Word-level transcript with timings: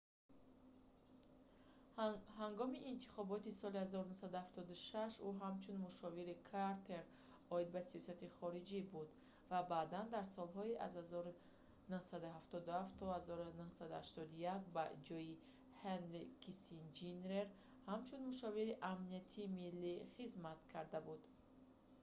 ҳангоми 2.39 2.79
интихоботи 2.91 3.51
соли 3.61 3.79
1976 3.85 5.27
ӯ 5.27 5.29
ҳамчун 5.41 5.75
мушовири 5.85 6.35
картер 6.51 7.03
оид 7.55 7.69
ба 7.75 7.81
сиёсати 7.89 8.33
хориҷӣ 8.37 8.79
буд 8.93 9.09
ва 9.51 9.59
баъдан 9.73 10.05
дар 10.15 10.25
солҳои 10.35 10.79
аз 10.85 10.91
1977 11.01 12.99
то 12.99 13.05
1981 13.19 14.75
ба 14.75 14.83
ҷойи 15.07 15.35
ҳенри 15.83 16.23
киссинҷер 16.43 17.45
ҳамчун 17.89 18.21
мушовири 18.29 18.79
амнияти 18.91 19.43
миллӣ 19.59 19.93
nsa 19.99 20.07
хизмат 20.17 20.59
карда 20.73 20.99
буд 21.07 21.21